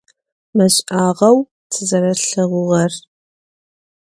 [0.57, 1.37] Beş'ağeu
[1.71, 2.93] tızerelheğuğep.